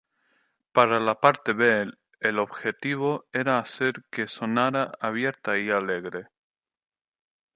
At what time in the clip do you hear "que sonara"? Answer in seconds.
4.09-4.93